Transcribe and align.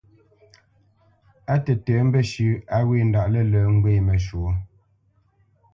Á 1.53 1.55
tətə̌ 1.65 1.99
mbəshʉ̂ 2.07 2.51
a 2.77 2.79
wě 2.87 2.97
ndaʼ 3.09 3.27
lə̂lə̄ 3.33 3.65
ŋgwě 3.73 3.91
məshwǒ. 4.07 4.47